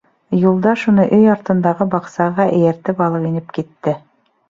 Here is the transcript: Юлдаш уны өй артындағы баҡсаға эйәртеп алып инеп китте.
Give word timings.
Юлдаш 0.43 0.85
уны 0.91 1.05
өй 1.19 1.27
артындағы 1.35 1.89
баҡсаға 1.93 2.49
эйәртеп 2.57 3.07
алып 3.11 3.33
инеп 3.33 3.59
китте. 3.61 3.99